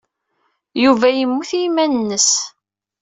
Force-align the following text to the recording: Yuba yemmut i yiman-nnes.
Yuba 0.83 1.07
yemmut 1.11 1.49
i 1.53 1.59
yiman-nnes. 1.61 2.29